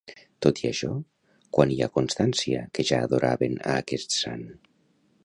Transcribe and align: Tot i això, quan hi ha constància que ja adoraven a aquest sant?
Tot 0.43 0.59
i 0.61 0.67
això, 0.69 0.89
quan 1.57 1.73
hi 1.75 1.77
ha 1.81 1.89
constància 1.97 2.63
que 2.79 2.89
ja 2.93 3.03
adoraven 3.09 3.61
a 3.75 3.77
aquest 3.85 4.19
sant? 4.23 4.47